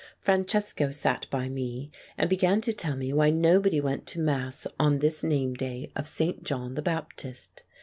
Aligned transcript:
Francesco 0.19 0.89
sat 0.89 1.27
by 1.29 1.47
me, 1.47 1.91
and 2.17 2.27
began 2.27 2.59
to 2.61 2.73
tell 2.73 2.95
me 2.95 3.13
why 3.13 3.29
nobody 3.29 3.79
went 3.79 4.07
to 4.07 4.19
mass 4.19 4.65
on 4.79 4.97
this 4.97 5.23
name 5.23 5.53
day 5.53 5.91
of 5.95 6.07
St. 6.07 6.43
John 6.43 6.73
the 6.73 6.81
Baptist. 6.81 7.61